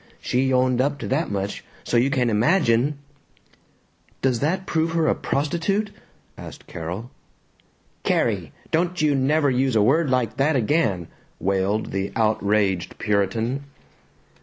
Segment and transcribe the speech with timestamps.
[0.19, 2.97] She owned up to that much, so you can imagine"
[4.23, 5.91] "Does that prove her a prostitute?"
[6.39, 7.11] asked Carol.
[8.03, 8.51] "Carrie!
[8.71, 11.05] Don't you never use a word like that again!"
[11.39, 13.63] wailed the outraged Puritan.